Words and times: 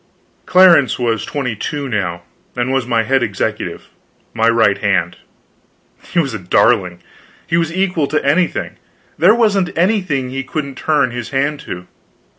Clarence 0.47 0.97
was 0.97 1.23
twenty 1.23 1.55
two 1.55 1.87
now, 1.87 2.23
and 2.55 2.73
was 2.73 2.87
my 2.87 3.03
head 3.03 3.21
executive, 3.21 3.89
my 4.33 4.49
right 4.49 4.79
hand. 4.79 5.17
He 6.01 6.17
was 6.17 6.33
a 6.33 6.39
darling; 6.39 7.03
he 7.45 7.55
was 7.55 7.71
equal 7.71 8.07
to 8.07 8.25
anything; 8.25 8.77
there 9.19 9.35
wasn't 9.35 9.77
anything 9.77 10.31
he 10.31 10.43
couldn't 10.43 10.73
turn 10.73 11.11
his 11.11 11.29
hand 11.29 11.59
to. 11.59 11.85